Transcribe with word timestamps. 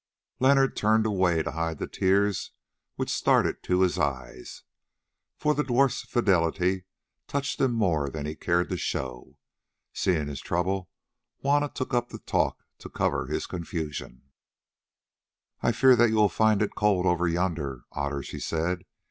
Leonard 0.39 0.75
turned 0.75 1.05
away 1.05 1.43
to 1.43 1.51
hide 1.51 1.77
the 1.77 1.85
tears 1.87 2.53
which 2.95 3.07
started 3.11 3.61
to 3.61 3.81
his 3.81 3.99
eyes, 3.99 4.63
for 5.37 5.53
the 5.53 5.63
dwarf's 5.63 6.01
fidelity 6.01 6.85
touched 7.27 7.61
him 7.61 7.73
more 7.73 8.09
than 8.09 8.25
he 8.25 8.33
cared 8.33 8.67
to 8.67 8.77
show. 8.77 9.37
Seeing 9.93 10.25
his 10.27 10.41
trouble, 10.41 10.89
Juanna 11.43 11.69
took 11.69 11.93
up 11.93 12.09
the 12.09 12.17
talk 12.17 12.63
to 12.79 12.89
cover 12.89 13.27
his 13.27 13.45
confusion. 13.45 14.23
"I 15.61 15.71
fear 15.71 15.95
that 15.95 16.09
you 16.09 16.15
will 16.15 16.29
find 16.29 16.63
it 16.63 16.73
cold 16.73 17.05
over 17.05 17.27
yonder, 17.27 17.83
Otter," 17.91 18.23
she 18.23 18.39
said. 18.39 18.85